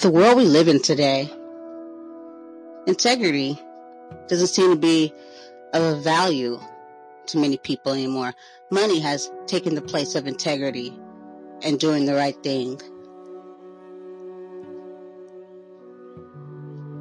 [0.00, 1.30] the world we live in today,
[2.86, 3.58] integrity
[4.28, 5.12] doesn't seem to be
[5.72, 6.60] of value
[7.26, 8.34] to many people anymore.
[8.70, 10.92] Money has taken the place of integrity
[11.62, 12.78] and doing the right thing.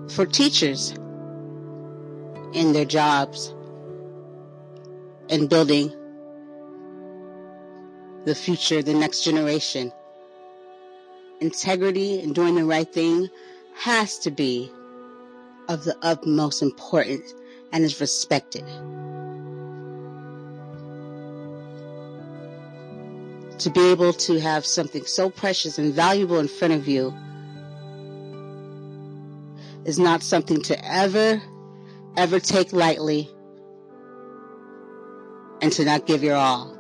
[0.10, 0.92] For teachers
[2.54, 3.54] in their jobs
[5.30, 5.94] and building
[8.24, 9.92] the future, the next generation,
[11.40, 13.30] integrity and doing the right thing
[13.76, 14.72] has to be
[15.68, 17.34] of the utmost importance
[17.72, 18.66] and is respected.
[23.60, 27.14] To be able to have something so precious and valuable in front of you
[29.86, 31.42] is not something to ever,
[32.18, 33.30] ever take lightly
[35.62, 36.74] and to not give your all.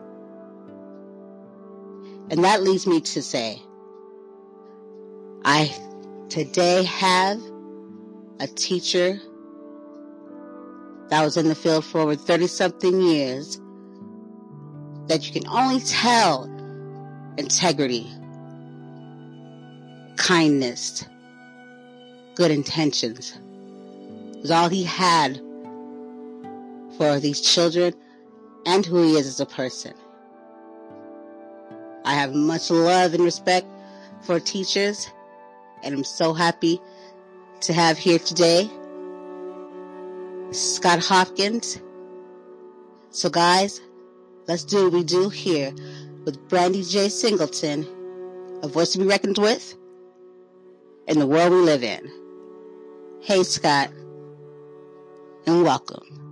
[2.30, 3.62] And that leads me to say,
[5.48, 5.71] I
[6.27, 7.40] today have
[8.40, 9.21] a teacher
[11.10, 13.62] that was in the field for over 30 something years
[15.05, 16.46] that you can only tell
[17.37, 18.10] integrity,
[20.18, 21.05] kindness,
[22.34, 23.37] good intentions
[24.41, 25.40] was all he had
[26.98, 27.93] for these children
[28.65, 29.93] and who he is as a person.
[32.04, 33.68] I have much love and respect
[34.24, 35.07] for teachers
[35.86, 36.82] and I'm so happy
[37.62, 38.70] to have here today
[40.52, 41.80] Scott Hopkins.
[43.10, 43.82] So guys,
[44.48, 45.74] let's do what we do here
[46.26, 47.10] with Brandy J.
[47.10, 47.86] Singleton,
[48.64, 49.76] a voice to be reckoned with
[51.08, 52.12] in the world we live in.
[53.22, 53.90] Hey Scott,
[55.46, 56.24] and welcome.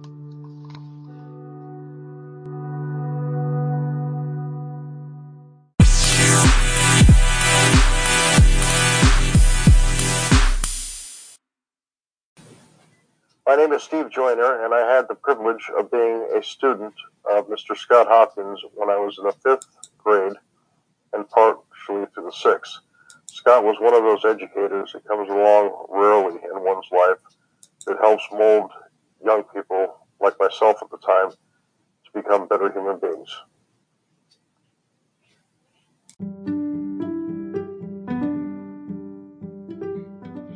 [13.53, 16.95] My name is Steve Joyner, and I had the privilege of being a student
[17.31, 17.77] of Mr.
[17.77, 19.67] Scott Hopkins when I was in the fifth
[19.99, 20.33] grade
[21.13, 22.79] and partially through the sixth.
[23.27, 27.19] Scott was one of those educators that comes along rarely in one's life
[27.85, 28.71] that helps mold
[29.23, 33.29] young people like myself at the time to become better human beings.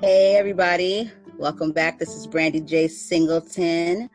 [0.02, 1.12] Hey, everybody.
[1.40, 2.00] Welcome back.
[2.00, 2.88] This is Brandy J.
[2.88, 4.10] Singleton.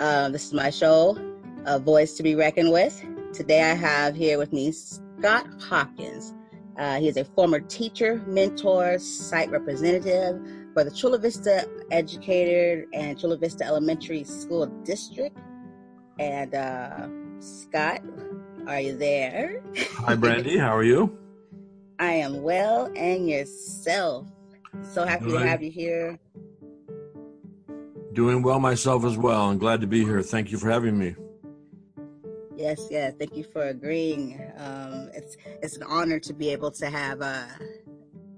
[0.00, 1.18] Um, this is my show,
[1.66, 3.04] A Voice to Be Reckoned with.
[3.34, 6.32] Today I have here with me Scott Hopkins.
[6.78, 10.40] Uh, he is a former teacher, mentor, site representative
[10.72, 15.36] for the Chula Vista Educator and Chula Vista Elementary School District.
[16.18, 17.06] And uh,
[17.40, 18.00] Scott,
[18.66, 19.62] are you there?
[19.98, 20.56] Hi, Brandy.
[20.56, 21.18] How are you?
[21.98, 24.26] I am well, and yourself.
[24.82, 26.18] So happy to have you here
[28.12, 29.48] Doing well myself as well.
[29.48, 30.20] I'm glad to be here.
[30.20, 31.14] Thank you for having me.
[32.56, 33.14] Yes, yes.
[33.18, 34.38] Thank you for agreeing.
[34.58, 37.46] Um, it's it's an honor to be able to have uh,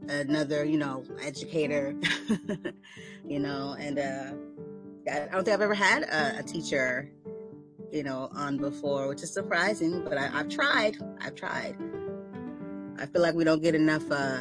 [0.08, 1.94] another, you know, educator,
[3.28, 4.32] you know, and uh,
[5.12, 7.10] I don't think I've ever had a, a, teacher,
[7.90, 10.04] you know, on before, which is surprising.
[10.04, 10.98] But I, have tried.
[11.20, 11.76] I've tried.
[12.98, 14.08] I feel like we don't get enough.
[14.08, 14.40] Uh,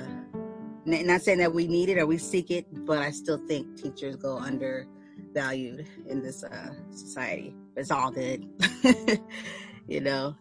[0.85, 4.15] not saying that we need it or we seek it, but I still think teachers
[4.15, 4.87] go under
[5.33, 7.55] valued in this uh, society.
[7.75, 8.47] It's all good,
[9.87, 10.35] you know.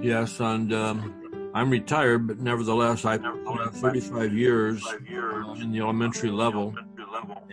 [0.00, 4.86] Yes, and um, I'm retired, but nevertheless, I have 35 years
[5.60, 6.74] in the elementary level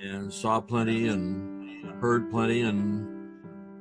[0.02, 3.16] and saw plenty and heard plenty and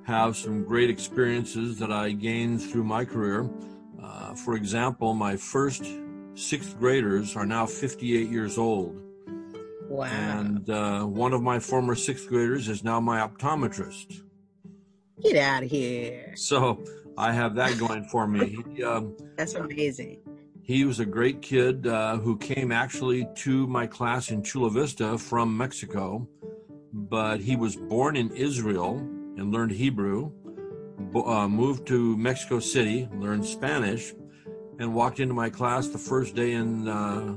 [0.04, 3.48] have some great experiences that I gained through my career.
[4.02, 5.84] Uh, for example, my first
[6.34, 9.05] sixth graders are now 58 years old
[9.96, 10.08] Wow.
[10.08, 14.20] And uh, one of my former sixth graders is now my optometrist.
[15.22, 16.34] Get out of here.
[16.36, 16.84] So
[17.16, 18.58] I have that going for me.
[18.74, 20.18] He, um, That's amazing.
[20.62, 25.16] He was a great kid uh, who came actually to my class in Chula Vista
[25.16, 26.28] from Mexico,
[26.92, 30.30] but he was born in Israel and learned Hebrew,
[31.14, 34.12] uh, moved to Mexico City, learned Spanish,
[34.78, 37.36] and walked into my class the first day in uh,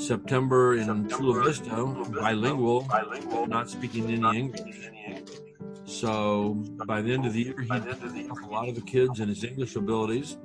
[0.00, 1.84] September in Chula Vista,
[2.20, 2.86] bilingual,
[3.46, 4.90] not speaking any English.
[5.84, 6.54] So
[6.86, 9.44] by the end of the year, he took a lot of the kids and his
[9.44, 10.38] English abilities.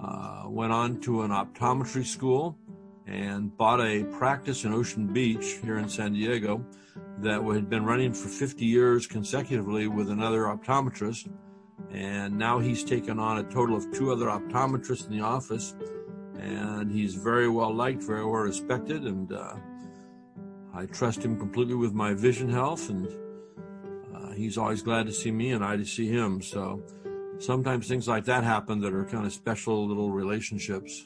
[0.00, 2.58] Uh, went on to an optometry school
[3.06, 6.64] and bought a practice in Ocean Beach here in San Diego
[7.18, 11.30] that had been running for 50 years consecutively with another optometrist.
[11.90, 15.74] And now he's taken on a total of two other optometrists in the office
[16.38, 19.54] and he's very well liked, very well respected, and uh,
[20.74, 23.08] I trust him completely with my vision health, and
[24.14, 26.42] uh, he's always glad to see me, and I to see him.
[26.42, 26.82] So
[27.38, 31.04] sometimes things like that happen that are kind of special little relationships.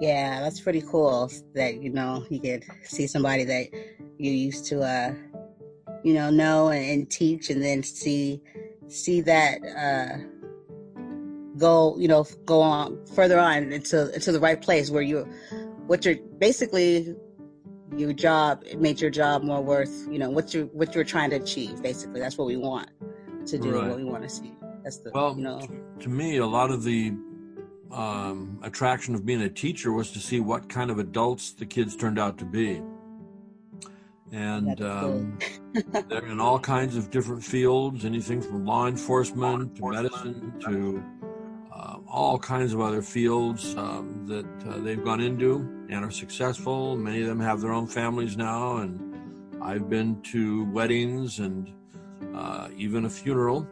[0.00, 3.66] Yeah, that's pretty cool that, you know, you could see somebody that
[4.16, 5.12] you used to, uh,
[6.02, 8.40] you know, know and, and teach and then see,
[8.88, 10.39] see that, uh,
[11.60, 15.28] go, you know, go on further on into, into the right place where you,
[15.86, 17.14] what you're basically
[17.96, 21.30] your job, it made your job more worth, you know, what you, what you're trying
[21.30, 21.82] to achieve.
[21.82, 22.90] Basically, that's what we want
[23.46, 23.88] to do, right.
[23.88, 24.52] what we want to see.
[24.82, 25.60] That's the, well, you know,
[26.00, 27.12] to me, a lot of the
[27.92, 31.96] um, attraction of being a teacher was to see what kind of adults the kids
[31.96, 32.82] turned out to be.
[34.32, 35.38] And um,
[36.08, 41.02] they're in all kinds of different fields, anything from law enforcement to medicine to
[42.10, 45.56] all kinds of other fields um, that uh, they've gone into
[45.88, 46.96] and are successful.
[46.96, 51.72] Many of them have their own families now, and I've been to weddings and
[52.34, 53.66] uh, even a funeral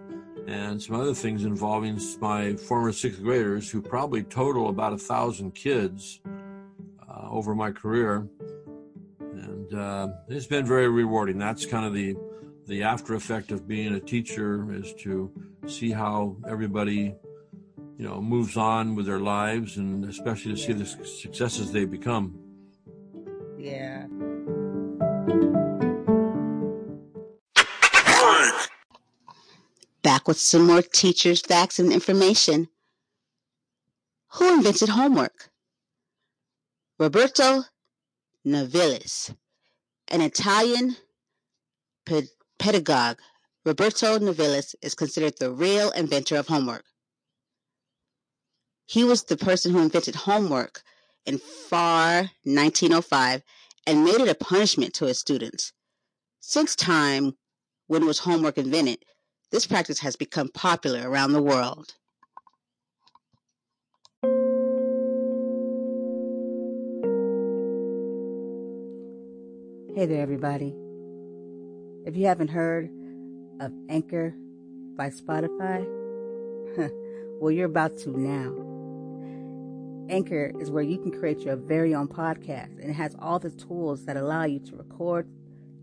[0.46, 5.55] and some other things involving my former sixth graders who probably total about a thousand
[5.55, 8.26] kids uh, over my career
[9.20, 12.17] and uh, it's been very rewarding that's kind of the
[12.67, 15.31] the after effect of being a teacher is to
[15.67, 17.14] see how everybody
[17.98, 20.66] you know moves on with their lives and especially to yeah.
[20.66, 22.38] see the successes they become
[23.58, 24.06] yeah
[30.00, 32.68] Back with some more teachers, facts, and information.
[34.34, 35.50] Who invented homework?
[36.98, 37.64] Roberto
[38.46, 39.34] Nevilis,
[40.08, 40.96] an Italian
[42.58, 43.18] pedagogue.
[43.66, 46.84] Roberto Nevilis is considered the real inventor of homework.
[48.88, 50.82] He was the person who invented homework
[51.26, 53.43] in far 1905
[53.87, 55.75] and made it a punishment to his students.
[56.40, 57.37] Since time
[57.87, 59.05] when was homework invented,
[59.52, 61.96] this practice has become popular around the world.
[69.94, 70.75] Hey there, everybody.
[72.06, 72.88] If you haven't heard
[73.61, 74.32] of Anchor
[74.96, 75.87] by Spotify,
[77.38, 78.77] well, you're about to now.
[80.10, 83.50] Anchor is where you can create your very own podcast, and it has all the
[83.50, 85.28] tools that allow you to record,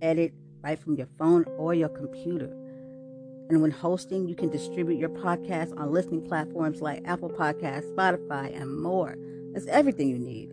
[0.01, 0.33] edit
[0.63, 2.51] right from your phone or your computer.
[3.49, 8.59] And when hosting, you can distribute your podcast on listening platforms like Apple Podcasts, Spotify,
[8.59, 9.15] and more.
[9.53, 10.51] It's everything you need.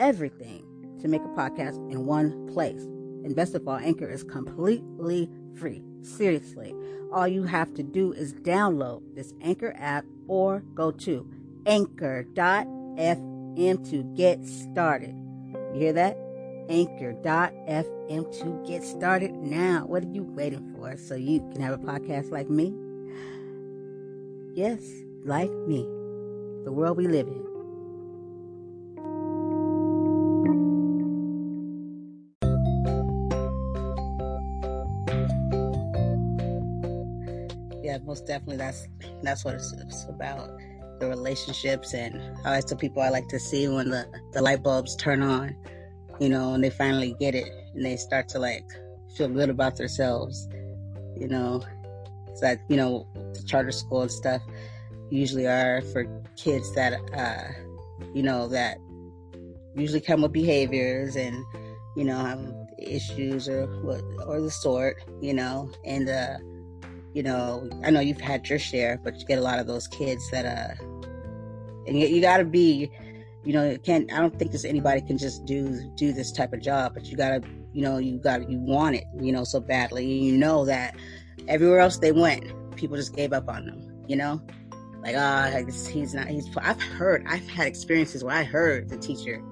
[0.00, 0.66] Everything
[1.00, 2.82] to make a podcast in one place.
[2.82, 5.84] And best of all, Anchor is completely free.
[6.02, 6.74] Seriously.
[7.12, 11.30] All you have to do is download this Anchor app or go to
[11.66, 12.30] anchor.fm
[13.90, 15.14] to get started.
[15.74, 16.16] You hear that?
[16.68, 19.84] anchor.fm to get started now.
[19.86, 20.96] What are you waiting for?
[20.96, 22.74] So you can have a podcast like me?
[24.54, 24.80] Yes,
[25.24, 25.82] like me.
[26.64, 27.42] The world we live in.
[37.82, 38.56] Yeah, most definitely.
[38.58, 38.88] That's
[39.22, 40.50] that's what it's, it's about.
[41.02, 44.62] The relationships, and I always tell people I like to see when the the light
[44.62, 45.56] bulbs turn on
[46.22, 48.64] you know, and they finally get it and they start to like
[49.16, 50.48] feel good about themselves,
[51.16, 51.60] you know.
[52.28, 54.40] It's that, you know, the charter school and stuff
[55.10, 56.06] usually are for
[56.36, 57.52] kids that, uh,
[58.14, 58.78] you know, that
[59.74, 61.44] usually come with behaviors and,
[61.96, 66.36] you know, have issues or what or the sort, you know, and, uh,
[67.14, 69.88] you know, I know you've had your share, but you get a lot of those
[69.88, 70.84] kids that, uh,
[71.86, 72.90] and you, you got to be
[73.44, 74.12] you know, can't.
[74.12, 77.16] I don't think this anybody can just do do this type of job, but you
[77.16, 80.06] gotta, you know, you got to, you want it, you know, so badly.
[80.06, 80.96] You know that
[81.48, 82.44] everywhere else they went,
[82.76, 84.04] people just gave up on them.
[84.06, 84.40] You know,
[85.02, 86.28] like ah, oh, he's not.
[86.28, 86.48] He's.
[86.56, 87.24] I've heard.
[87.28, 89.42] I've had experiences where I heard the teacher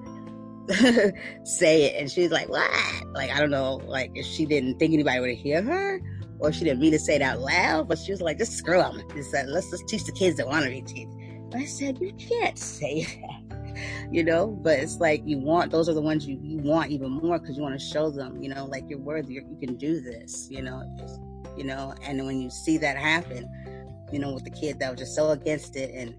[1.43, 2.69] say it, and she's like, "What?"
[3.13, 5.99] Like I don't know, like if she didn't think anybody would hear her,
[6.39, 8.77] or she didn't mean to say it out loud, but she was like, "Just screw
[8.77, 11.20] them." Said, "Let's just teach the kids that want to be taught."
[11.55, 13.51] I said, "You can't say that."
[14.11, 17.09] you know but it's like you want those are the ones you, you want even
[17.09, 20.01] more because you want to show them you know like you're worthy you can do
[20.01, 21.19] this you know just,
[21.57, 23.49] you know and when you see that happen
[24.11, 26.15] you know with the kid that was just so against it and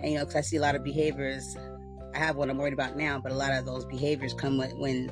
[0.00, 1.56] and you know because i see a lot of behaviors
[2.14, 5.10] i have what i'm worried about now but a lot of those behaviors come when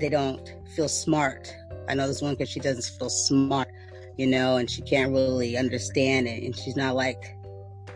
[0.00, 1.54] they don't feel smart
[1.88, 3.68] i know this one because she doesn't feel smart
[4.16, 7.36] you know and she can't really understand it and she's not like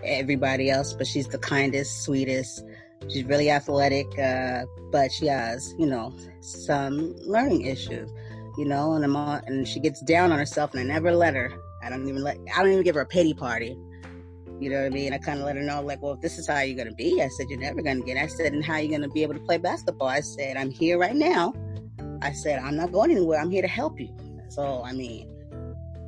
[0.08, 2.64] everybody else but she's the kindest sweetest
[3.08, 8.10] she's really athletic, uh, but she has, you know, some learning issues,
[8.56, 11.34] you know, and I'm on, and she gets down on herself, and I never let
[11.34, 11.52] her.
[11.82, 13.78] I don't even let, I don't even give her a pity party.
[14.60, 15.12] You know what I mean?
[15.12, 16.94] I kind of let her know, like, well, if this is how you're going to
[16.94, 18.16] be, I said, you're never going to get.
[18.16, 20.08] I said, and how are you going to be able to play basketball?
[20.08, 21.54] I said, I'm here right now.
[22.22, 23.40] I said, I'm not going anywhere.
[23.40, 24.12] I'm here to help you.
[24.48, 25.30] So, I mean,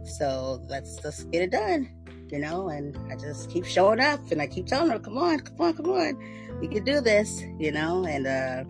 [0.04, 1.88] so let's just get it done,
[2.30, 2.68] you know?
[2.68, 5.74] And I just keep showing up and I keep telling her, come on, come on,
[5.74, 6.58] come on.
[6.60, 8.04] We can do this, you know?
[8.04, 8.64] And, uh,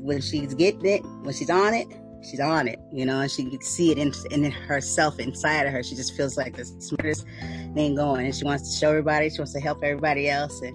[0.00, 1.86] when she's getting it, when she's on it,
[2.22, 5.72] she's on it, you know, and she can see it in, in herself, inside of
[5.72, 5.82] her.
[5.82, 7.26] She just feels like the smartest
[7.74, 9.30] thing going, and she wants to show everybody.
[9.30, 10.74] She wants to help everybody else, and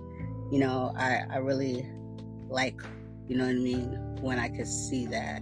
[0.51, 1.87] you know, I I really
[2.47, 2.79] like,
[3.27, 5.41] you know what I mean, when I could see that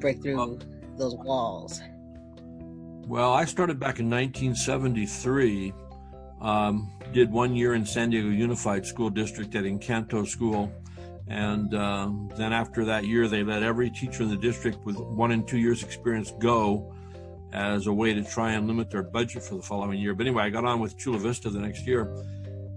[0.00, 0.58] break through
[0.98, 1.80] those walls.
[3.06, 5.72] Well, I started back in 1973.
[6.40, 10.72] Um, did one year in San Diego Unified School District at Encanto School
[11.28, 15.32] and uh, then after that year, they let every teacher in the district with one
[15.32, 16.92] and two years experience go
[17.52, 20.14] as a way to try and limit their budget for the following year.
[20.14, 22.14] But anyway, I got on with Chula Vista the next year.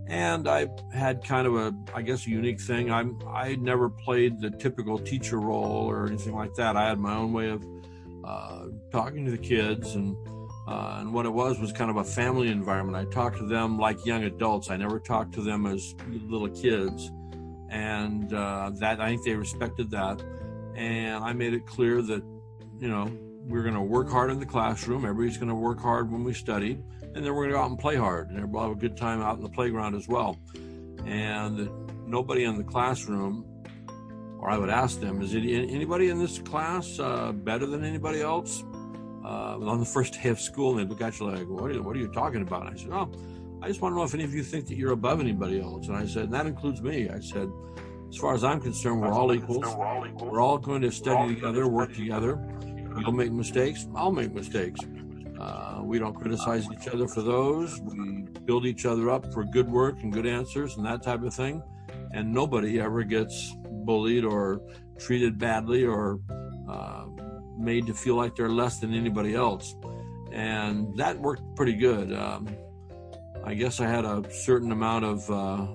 [0.08, 2.92] And I had kind of a, I guess, a unique thing.
[2.92, 6.76] I'm, I never played the typical teacher role or anything like that.
[6.76, 7.64] I had my own way of
[8.30, 10.16] uh, talking to the kids, and
[10.68, 12.96] uh, and what it was was kind of a family environment.
[12.96, 14.70] I talked to them like young adults.
[14.70, 15.96] I never talked to them as
[16.28, 17.12] little kids
[17.70, 20.22] and uh, that I think they respected that.
[20.76, 22.24] And I made it clear that
[22.80, 23.12] you know
[23.46, 25.06] we're going to work hard in the classroom.
[25.06, 27.70] Everybody's going to work hard when we study, and then we're going to go out
[27.70, 30.38] and play hard, and everybody have a good time out in the playground as well.
[31.06, 31.70] And
[32.08, 33.46] nobody in the classroom,
[34.40, 38.22] or I would ask them, is it anybody in this class uh, better than anybody
[38.22, 38.64] else?
[39.24, 41.74] Uh, on the first day of school, and they look at you like, "What are
[41.74, 43.12] you, what are you talking about?" And I said, "Oh."
[43.62, 45.88] I just want to know if any of you think that you're above anybody else.
[45.88, 47.10] And I said, and that includes me.
[47.10, 47.52] I said,
[48.08, 49.66] as far as I'm concerned, we're all equals.
[50.22, 52.40] We're all going to study together, work together.
[52.98, 53.86] You'll make mistakes.
[53.96, 54.80] I'll make mistakes.
[55.38, 57.80] Uh, we don't criticize each other for those.
[57.82, 61.34] We build each other up for good work and good answers and that type of
[61.34, 61.62] thing.
[62.14, 63.56] And nobody ever gets
[63.90, 64.62] bullied or
[65.00, 66.20] treated badly or
[66.70, 67.06] uh,
[67.58, 69.76] made to feel like they're less than anybody else.
[70.32, 72.14] And that worked pretty good.
[72.14, 72.48] Um,
[73.44, 75.66] I guess I had a certain amount of, uh,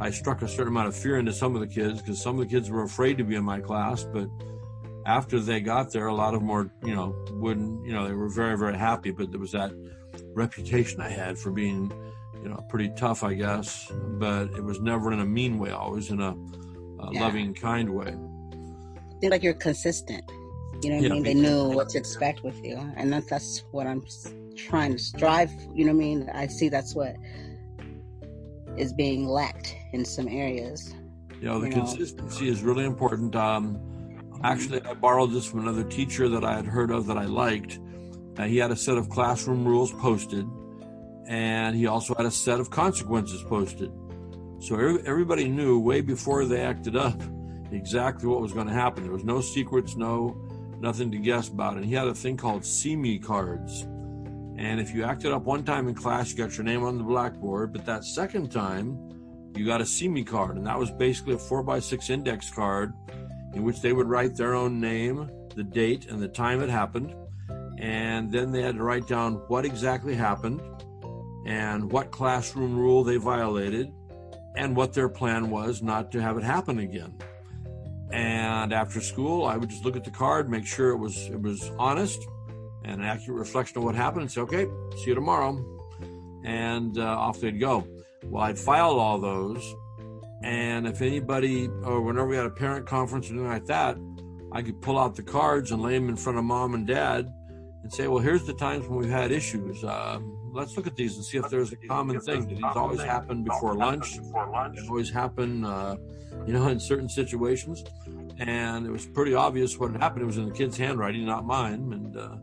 [0.00, 2.48] I struck a certain amount of fear into some of the kids because some of
[2.48, 4.04] the kids were afraid to be in my class.
[4.04, 4.28] But
[5.04, 8.14] after they got there, a lot of them were, you know, wouldn't, you know, they
[8.14, 9.10] were very, very happy.
[9.10, 9.70] But there was that
[10.32, 11.92] reputation I had for being,
[12.42, 13.92] you know, pretty tough, I guess.
[14.18, 16.34] But it was never in a mean way, always in a,
[17.08, 17.20] a yeah.
[17.20, 18.14] loving, kind way.
[18.14, 20.24] I feel like you're consistent.
[20.82, 21.22] You know what yeah, I mean?
[21.22, 22.76] They knew what to expect with you.
[22.96, 24.04] And that's, that's what I'm
[24.56, 25.50] trying to strive.
[25.74, 26.30] You know what I mean?
[26.34, 27.16] I see that's what
[28.76, 30.94] is being lacked in some areas.
[31.40, 32.52] You know, the you consistency know.
[32.52, 33.36] is really important.
[33.36, 33.80] Um,
[34.42, 37.78] actually, I borrowed this from another teacher that I had heard of that I liked.
[38.36, 40.46] Uh, he had a set of classroom rules posted,
[41.26, 43.92] and he also had a set of consequences posted.
[44.64, 47.20] So everybody knew way before they acted up
[47.70, 49.02] exactly what was going to happen.
[49.02, 50.40] There was no secrets, no
[50.80, 51.76] nothing to guess about.
[51.76, 53.82] And he had a thing called see me cards.
[54.56, 57.04] And if you acted up one time in class, you got your name on the
[57.04, 57.74] blackboard.
[57.74, 58.98] But that second time,
[59.54, 60.56] you got a see me card.
[60.56, 62.94] And that was basically a four by six index card
[63.52, 67.14] in which they would write their own name, the date, and the time it happened.
[67.76, 70.62] And then they had to write down what exactly happened
[71.44, 73.92] and what classroom rule they violated
[74.54, 77.14] and what their plan was not to have it happen again.
[78.12, 81.40] And after school, I would just look at the card, make sure it was it
[81.40, 82.24] was honest
[82.84, 85.58] and an accurate reflection of what happened, and say, "Okay, see you tomorrow,"
[86.44, 87.86] and uh, off they'd go.
[88.24, 89.74] Well, I'd file all those,
[90.42, 93.96] and if anybody or whenever we had a parent conference or anything like that,
[94.52, 97.32] I could pull out the cards and lay them in front of mom and dad,
[97.82, 99.82] and say, "Well, here's the times when we've had issues.
[99.82, 100.20] Uh,
[100.54, 102.46] let's look at these and see if there's a common thing.
[102.46, 104.18] These always happen before lunch?
[104.18, 105.96] They always happen, uh,
[106.46, 107.84] you know, in certain situations."
[108.38, 110.22] and it was pretty obvious what had happened.
[110.22, 112.36] It was in the kid's handwriting, not mine, and uh,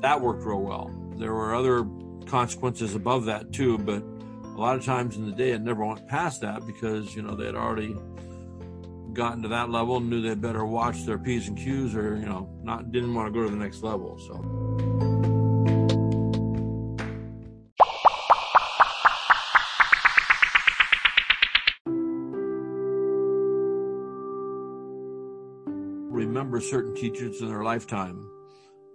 [0.00, 0.90] that worked real well.
[1.18, 1.86] There were other
[2.26, 6.06] consequences above that too, but a lot of times in the day it never went
[6.08, 7.94] past that because you know they had already
[9.12, 12.26] gotten to that level and knew they'd better watch their p's and q's or you
[12.26, 14.18] know not didn't want to go to the next level.
[14.18, 14.89] So.
[26.60, 28.28] Certain teachers in their lifetime.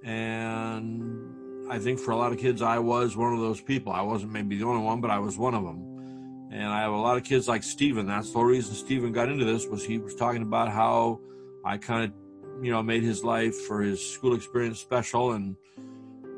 [0.04, 3.92] And I think for a lot of kids, I was one of those people.
[3.92, 6.50] I wasn't maybe the only one, but I was one of them.
[6.52, 8.06] And I have a lot of kids like Steven.
[8.06, 11.20] That's the whole reason Steven got into this was he was talking about how
[11.66, 15.56] I kind of, you know, made his life for his school experience special and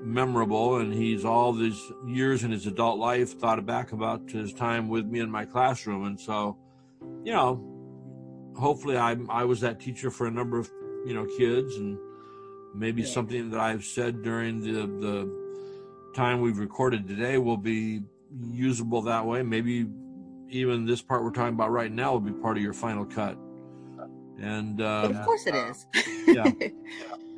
[0.01, 0.77] memorable.
[0.77, 5.05] And he's all these years in his adult life thought back about his time with
[5.05, 6.05] me in my classroom.
[6.05, 6.57] And so,
[7.23, 7.61] you know,
[8.57, 10.71] hopefully I I was that teacher for a number of
[11.05, 11.97] you know kids and
[12.73, 13.07] maybe yeah.
[13.07, 15.47] something that I've said during the the
[16.15, 18.01] time we've recorded today will be
[18.51, 19.43] usable that way.
[19.43, 19.87] Maybe
[20.49, 23.37] even this part we're talking about right now will be part of your final cut.
[24.39, 25.85] And uh, of course it is.
[26.27, 26.51] yeah.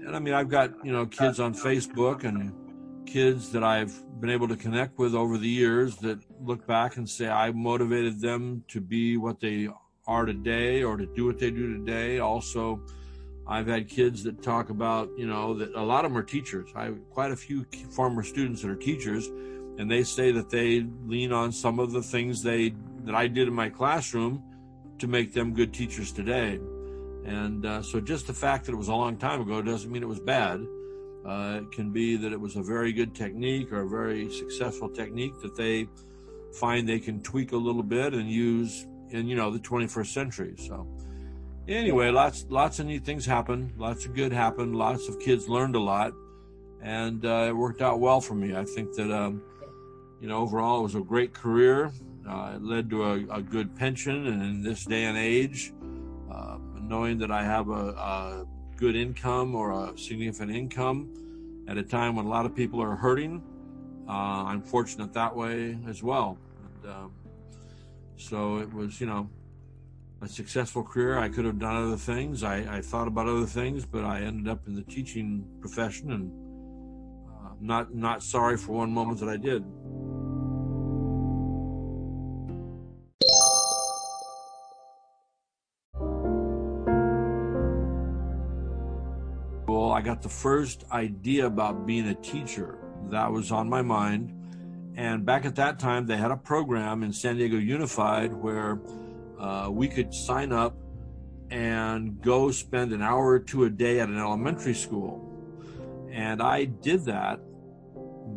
[0.05, 2.53] And I mean, I've got you know kids on Facebook and
[3.05, 7.07] kids that I've been able to connect with over the years that look back and
[7.07, 9.67] say I motivated them to be what they
[10.07, 12.19] are today or to do what they do today.
[12.19, 12.81] Also,
[13.49, 16.69] I've had kids that talk about, you know, that a lot of them are teachers.
[16.75, 19.25] I have quite a few former students that are teachers,
[19.79, 22.75] and they say that they lean on some of the things they
[23.05, 24.43] that I did in my classroom
[24.99, 26.59] to make them good teachers today.
[27.25, 30.03] And uh, so, just the fact that it was a long time ago doesn't mean
[30.03, 30.63] it was bad.
[31.25, 34.89] Uh, it can be that it was a very good technique or a very successful
[34.89, 35.87] technique that they
[36.53, 40.53] find they can tweak a little bit and use in you know the 21st century.
[40.57, 40.87] So
[41.69, 43.73] anyway, lots lots of neat things happened.
[43.77, 44.75] Lots of good happened.
[44.75, 46.13] Lots of kids learned a lot,
[46.81, 48.55] and uh, it worked out well for me.
[48.55, 49.41] I think that um,
[50.19, 51.91] you know overall it was a great career.
[52.27, 55.73] Uh, it led to a, a, good pension, and in this day and age,
[56.31, 58.45] uh, knowing that I have a, a,
[58.75, 62.95] good income or a significant income at a time when a lot of people are
[62.95, 63.41] hurting,
[64.07, 66.37] uh, I'm fortunate that way as well.
[66.63, 67.11] And, um,
[68.15, 69.29] so it was, you know,
[70.21, 71.17] a successful career.
[71.17, 72.43] I could have done other things.
[72.43, 76.31] I, I thought about other things, but I ended up in the teaching profession, and
[77.29, 79.63] uh, not not sorry for one moment that I did.
[89.67, 92.79] Well, I got the first idea about being a teacher.
[93.09, 94.35] That was on my mind.
[94.95, 98.81] And back at that time, they had a program in San Diego Unified where
[99.39, 100.75] uh, we could sign up
[101.49, 105.25] and go spend an hour or two a day at an elementary school.
[106.11, 107.39] And I did that,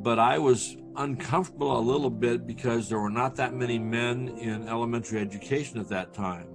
[0.02, 4.68] but I was uncomfortable a little bit because there were not that many men in
[4.68, 6.46] elementary education at that time.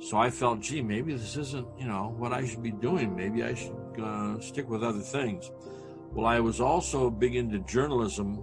[0.00, 3.16] So I felt, gee, maybe this isn't, you know, what I should be doing.
[3.16, 5.50] Maybe I should uh, stick with other things.
[6.12, 8.42] Well, I was also big into journalism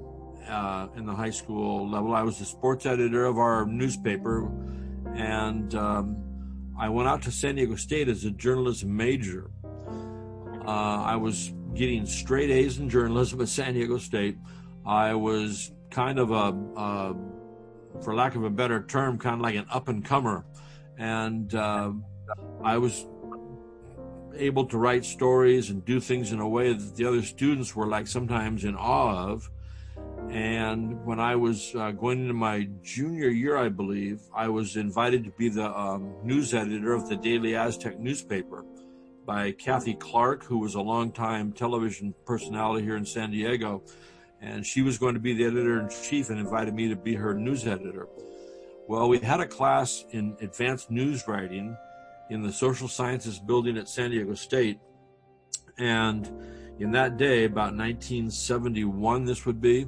[0.50, 2.13] uh, in the high school level.
[2.13, 4.50] I was the sports editor of our newspaper,
[5.16, 6.24] and um,
[6.78, 9.52] I went out to San Diego State as a journalism major.
[10.66, 14.38] Uh, I was getting straight A's in journalism at San Diego State.
[14.86, 17.16] I was kind of a, a
[18.02, 20.46] for lack of a better term, kind of like an up and comer,
[20.98, 21.92] and uh,
[22.64, 23.06] I was
[24.36, 27.88] able to write stories and do things in a way that the other students were
[27.88, 29.50] like sometimes in awe of.
[30.32, 35.26] And when I was uh, going into my junior year, I believe, I was invited
[35.26, 38.63] to be the um, news editor of the Daily Aztec newspaper
[39.26, 43.84] by Kathy Clark, who was a longtime television personality here in San Diego.
[44.39, 47.13] And she was going to be the editor in chief and invited me to be
[47.15, 48.08] her news editor.
[48.88, 51.76] Well, we had a class in advanced news writing
[52.30, 54.80] in the social sciences building at San Diego State.
[55.78, 56.26] And
[56.80, 59.88] in that day, about 1971, this would be,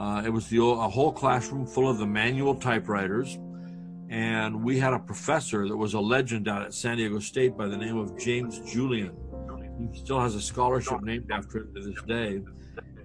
[0.00, 3.38] uh, it was the a whole classroom full of the manual typewriters,
[4.08, 7.66] and we had a professor that was a legend out at San Diego State by
[7.66, 9.14] the name of James Julian.
[9.78, 12.40] He still has a scholarship named after him to this day.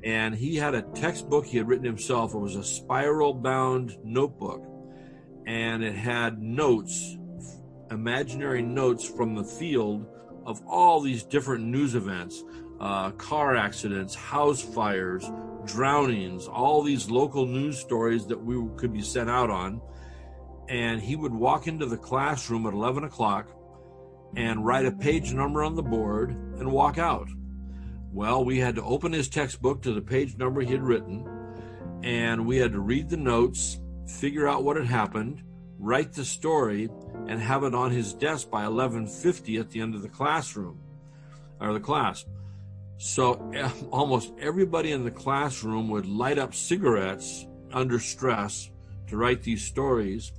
[0.05, 2.34] And he had a textbook he had written himself.
[2.34, 4.65] It was a spiral bound notebook,
[5.45, 7.17] and it had notes,
[7.91, 10.08] imaginary notes from the field
[10.45, 12.41] of all these different news events
[12.79, 15.29] uh, car accidents, house fires,
[15.65, 19.82] drownings, all these local news stories that we could be sent out on.
[20.67, 23.49] And he would walk into the classroom at 11 o'clock
[24.36, 27.30] and write a page number on the board and walk out.
[28.12, 31.28] Well, we had to open his textbook to the page number he had written,
[32.04, 35.43] and we had to read the notes, figure out what had happened,
[35.78, 36.89] write the story,
[37.28, 40.80] and have it on his desk by 11:50 at the end of the classroom
[41.60, 42.25] or the class.
[42.97, 43.51] So
[43.91, 48.69] almost everybody in the classroom would light up cigarettes under stress
[49.08, 50.31] to write these stories.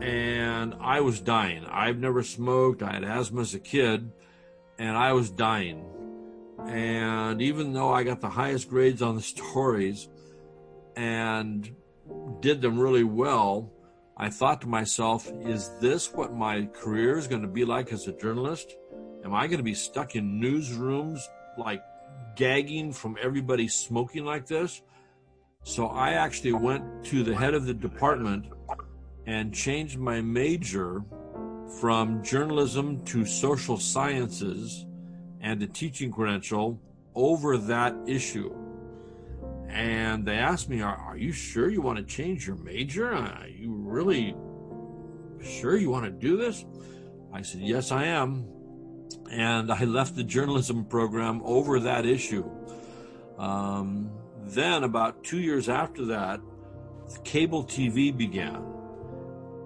[0.00, 1.64] And I was dying.
[1.66, 2.82] I've never smoked.
[2.82, 4.10] I had asthma as a kid,
[4.78, 5.84] and I was dying.
[6.66, 10.08] And even though I got the highest grades on the stories
[10.96, 11.74] and
[12.40, 13.70] did them really well,
[14.16, 18.06] I thought to myself, is this what my career is going to be like as
[18.06, 18.76] a journalist?
[19.24, 21.20] Am I going to be stuck in newsrooms
[21.58, 21.82] like
[22.36, 24.82] gagging from everybody smoking like this?
[25.62, 28.46] So I actually went to the head of the department
[29.26, 31.02] and changed my major
[31.80, 34.86] from journalism to social sciences
[35.40, 36.80] and a teaching credential
[37.14, 38.54] over that issue.
[39.68, 43.12] And they asked me, Are, are you sure you want to change your major?
[43.12, 44.36] Are you really
[45.42, 46.64] sure you want to do this?
[47.32, 48.46] I said, Yes, I am.
[49.30, 52.48] And I left the journalism program over that issue.
[53.38, 54.10] Um,
[54.46, 56.40] then, about two years after that,
[57.24, 58.62] cable TV began.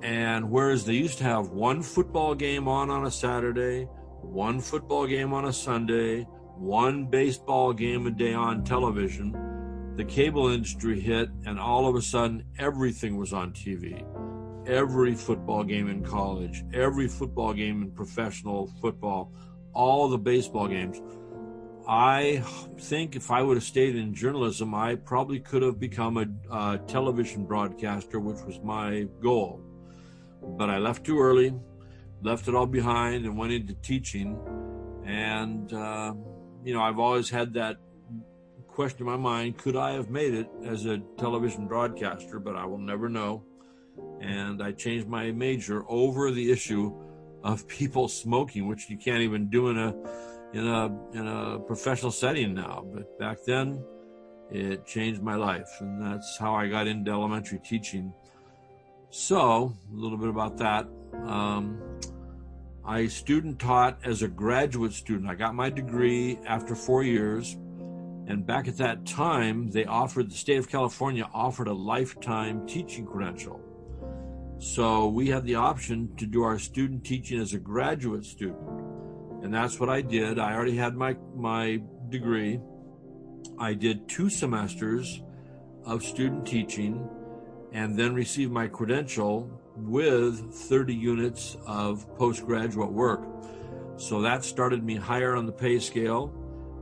[0.02, 3.84] And whereas they used to have one football game on on a Saturday,
[4.22, 6.22] one football game on a Sunday,
[6.56, 12.02] one baseball game a day on television, the cable industry hit, and all of a
[12.02, 14.04] sudden, everything was on TV.
[14.68, 19.32] Every football game in college, every football game in professional football,
[19.72, 21.00] all the baseball games.
[21.88, 22.44] I
[22.78, 26.18] think if I would have stayed in journalism, I probably could have become
[26.50, 29.62] a, television broadcaster, which was my goal.
[30.42, 31.54] But I left too early,
[32.20, 34.38] left it all behind, and went into teaching.
[35.06, 36.12] And, uh,
[36.62, 37.78] you know, I've always had that
[38.66, 42.66] question in my mind could I have made it as a television broadcaster, but I
[42.66, 43.42] will never know.
[44.20, 46.92] And I changed my major over the issue
[47.44, 49.94] of people smoking, which you can't even do in a
[50.52, 52.84] in a in a professional setting now.
[52.92, 53.84] But back then,
[54.50, 58.12] it changed my life, and that's how I got into elementary teaching.
[59.10, 60.86] So a little bit about that.
[61.24, 61.80] Um,
[62.84, 65.28] I student taught as a graduate student.
[65.28, 67.56] I got my degree after four years.
[68.28, 73.06] And back at that time, they offered, the state of California offered a lifetime teaching
[73.06, 73.58] credential.
[74.58, 78.88] So we had the option to do our student teaching as a graduate student
[79.42, 80.38] and that's what I did.
[80.38, 82.60] I already had my my degree.
[83.58, 85.22] I did two semesters
[85.84, 87.08] of student teaching
[87.72, 93.26] and then received my credential with 30 units of postgraduate work.
[93.96, 96.32] So that started me higher on the pay scale,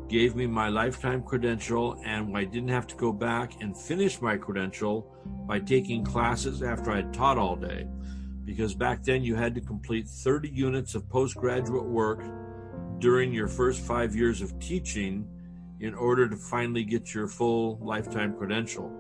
[0.09, 4.37] gave me my lifetime credential, and I didn't have to go back and finish my
[4.37, 5.13] credential
[5.47, 7.87] by taking classes after I had taught all day.
[8.45, 12.23] Because back then you had to complete 30 units of postgraduate work
[12.99, 15.27] during your first five years of teaching
[15.81, 18.91] in order to finally get your full lifetime credential.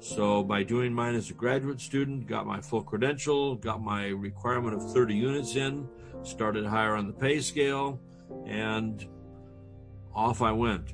[0.00, 4.74] So by doing mine as a graduate student, got my full credential, got my requirement
[4.74, 5.88] of 30 units in,
[6.22, 8.00] started higher on the pay scale,
[8.46, 9.06] and
[10.14, 10.92] off I went.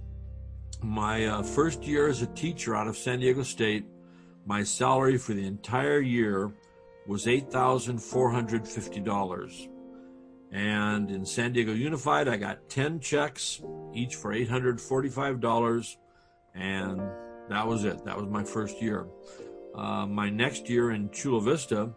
[0.83, 3.85] My uh, first year as a teacher out of San Diego State,
[4.45, 6.53] my salary for the entire year
[7.07, 9.69] was $8,450.
[10.53, 13.61] And in San Diego Unified, I got 10 checks,
[13.93, 15.97] each for $845.
[16.55, 17.01] And
[17.49, 18.05] that was it.
[18.05, 19.09] That was my first year.
[19.75, 21.91] Uh, my next year in Chula Vista,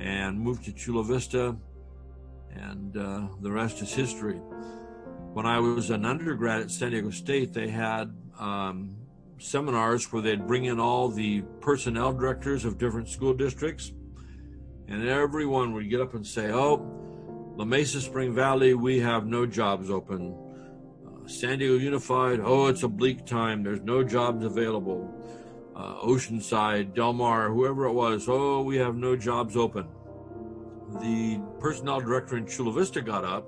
[0.01, 1.55] and moved to Chula Vista,
[2.53, 4.37] and uh, the rest is history.
[5.35, 8.97] When I was an undergrad at San Diego State, they had um,
[9.39, 13.93] seminars where they'd bring in all the personnel directors of different school districts,
[14.89, 17.01] and everyone would get up and say, "Oh,
[17.57, 20.35] La Mesa Spring Valley, we have no jobs open.
[21.07, 23.63] Uh, San Diego Unified, oh, it's a bleak time.
[23.63, 25.13] There's no jobs available.
[25.81, 29.87] Uh, Oceanside, Del Mar, whoever it was, oh, we have no jobs open."
[31.01, 33.47] The personnel director in Chula Vista got up.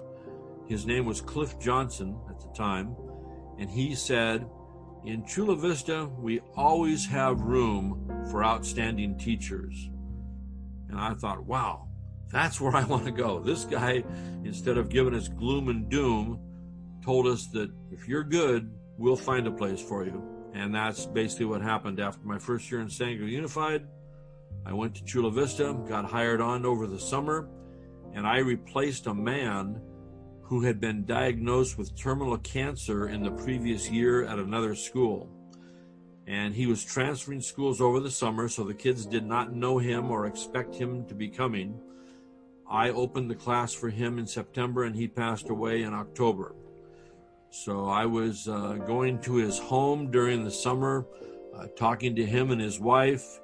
[0.66, 2.96] His name was Cliff Johnson at the time,
[3.58, 4.46] and he said
[5.04, 9.90] in Chula Vista, we always have room for outstanding teachers.
[10.88, 11.88] And I thought, wow,
[12.30, 13.40] that's where I want to go.
[13.40, 14.04] This guy,
[14.44, 16.38] instead of giving us gloom and doom,
[17.04, 20.22] told us that if you're good, we'll find a place for you.
[20.54, 23.86] And that's basically what happened after my first year in San Diego Unified.
[24.64, 27.48] I went to Chula Vista, got hired on over the summer,
[28.14, 29.80] and I replaced a man
[30.42, 35.30] who had been diagnosed with terminal cancer in the previous year at another school.
[36.26, 40.10] And he was transferring schools over the summer, so the kids did not know him
[40.10, 41.80] or expect him to be coming.
[42.70, 46.54] I opened the class for him in September, and he passed away in October.
[47.52, 51.06] So I was uh, going to his home during the summer,
[51.54, 53.40] uh, talking to him and his wife,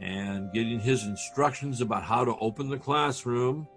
[0.00, 3.68] and getting his instructions about how to open the classroom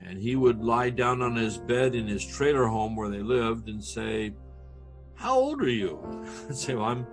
[0.00, 3.68] and he would lie down on his bed in his trailer home where they lived
[3.68, 4.32] and say,
[5.14, 5.98] How old are you?
[6.48, 7.06] I'd say, Well, I'm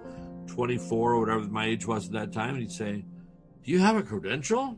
[0.46, 2.52] 24 or whatever my age was at that time.
[2.52, 3.04] And he'd say,
[3.64, 4.78] Do you have a credential?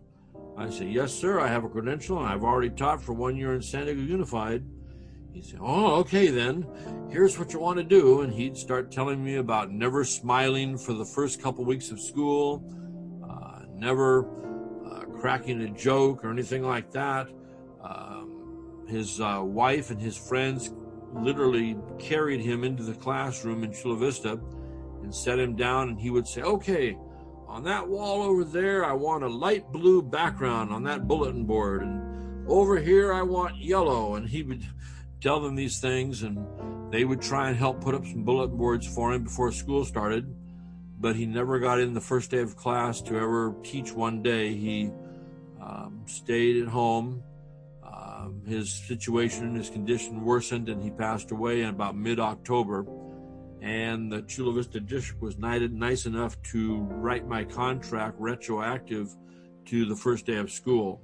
[0.58, 3.54] I'd say, Yes, sir, I have a credential and I've already taught for one year
[3.54, 4.64] in San Diego Unified.
[5.36, 6.66] He'd say, Oh, okay, then.
[7.12, 8.22] Here's what you want to do.
[8.22, 12.64] And he'd start telling me about never smiling for the first couple weeks of school,
[13.30, 14.26] uh, never
[14.86, 17.28] uh, cracking a joke or anything like that.
[17.84, 20.74] Um, his uh, wife and his friends
[21.14, 24.40] literally carried him into the classroom in Chula Vista
[25.04, 26.98] and set him down, and he would say, Okay,
[27.46, 31.82] on that wall over there, I want a light blue background on that bulletin board.
[31.82, 34.16] And over here, I want yellow.
[34.16, 34.64] And he would
[35.26, 36.38] tell them these things, and
[36.92, 40.32] they would try and help put up some bulletin boards for him before school started.
[41.00, 44.54] But he never got in the first day of class to ever teach one day.
[44.54, 44.92] He
[45.60, 47.24] um, stayed at home.
[47.84, 52.86] Um, his situation, and his condition worsened, and he passed away in about mid October
[53.66, 59.10] and the Chula Vista District was nice enough to write my contract retroactive
[59.66, 61.02] to the first day of school.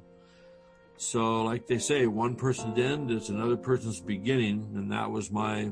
[0.97, 5.71] So, like they say, one person's end is another person's beginning, and that was my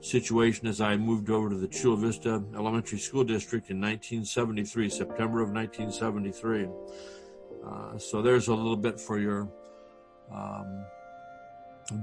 [0.00, 5.40] situation as I moved over to the Chula Vista Elementary School District in 1973, September
[5.40, 6.68] of 1973.
[7.64, 9.48] Uh, so, there's a little bit for your
[10.32, 10.84] um,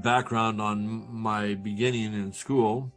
[0.01, 2.91] background on my beginning in school.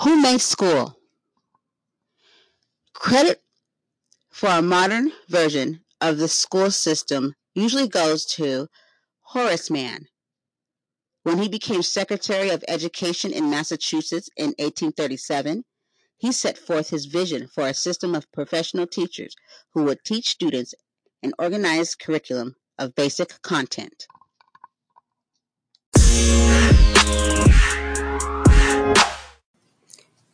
[0.00, 0.99] Who made school?
[3.00, 3.42] Credit
[4.30, 8.68] for a modern version of the school system usually goes to
[9.22, 10.06] Horace Mann.
[11.22, 15.64] When he became Secretary of Education in Massachusetts in 1837,
[16.18, 19.34] he set forth his vision for a system of professional teachers
[19.72, 20.74] who would teach students
[21.22, 24.06] an organized curriculum of basic content.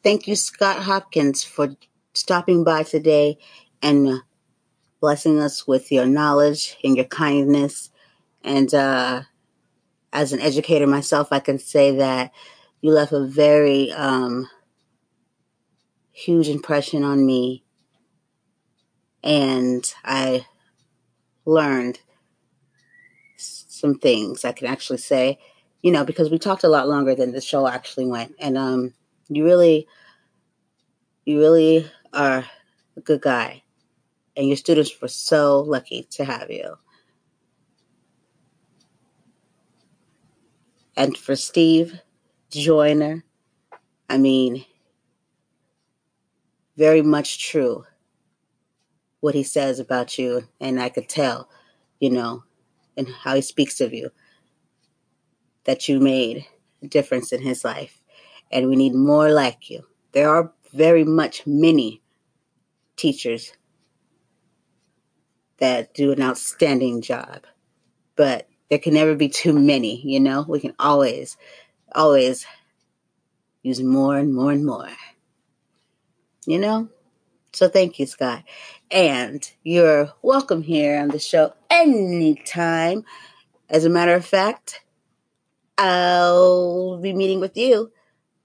[0.02, 1.76] Thank you, Scott Hopkins, for
[2.16, 3.38] stopping by today
[3.82, 4.22] and
[5.00, 7.90] blessing us with your knowledge and your kindness.
[8.42, 9.22] And uh,
[10.12, 12.32] as an educator myself, I can say that
[12.80, 14.48] you left a very um,
[16.12, 17.64] huge impression on me.
[19.22, 20.46] And I
[21.44, 22.00] learned
[23.36, 25.38] some things I can actually say,
[25.82, 28.34] you know, because we talked a lot longer than the show actually went.
[28.38, 28.94] And um,
[29.28, 29.86] you really
[31.26, 32.44] you really are
[32.96, 33.62] a good guy
[34.36, 36.76] and your students were so lucky to have you
[40.96, 42.00] and for steve
[42.50, 43.24] joyner
[44.08, 44.64] i mean
[46.76, 47.84] very much true
[49.20, 51.48] what he says about you and i could tell
[52.00, 52.42] you know
[52.96, 54.10] and how he speaks of you
[55.64, 56.46] that you made
[56.82, 58.00] a difference in his life
[58.50, 59.84] and we need more like you.
[60.12, 62.00] There are very much many
[62.96, 63.52] teachers
[65.58, 67.44] that do an outstanding job,
[68.14, 70.44] but there can never be too many, you know?
[70.48, 71.36] We can always,
[71.94, 72.46] always
[73.62, 74.90] use more and more and more.
[76.46, 76.88] You know?
[77.52, 78.44] So thank you, Scott.
[78.90, 83.04] And you're welcome here on the show anytime.
[83.68, 84.82] As a matter of fact,
[85.78, 87.92] I'll be meeting with you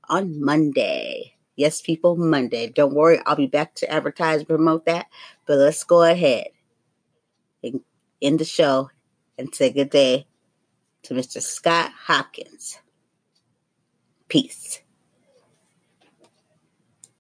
[0.08, 1.36] on Monday.
[1.56, 2.68] Yes, people, Monday.
[2.70, 5.08] Don't worry, I'll be back to advertise and promote that.
[5.46, 6.48] But let's go ahead
[7.64, 7.82] and
[8.22, 8.90] end the show
[9.38, 10.28] and say good day
[11.04, 11.42] to Mr.
[11.42, 12.80] Scott Hopkins.
[14.28, 14.82] Peace.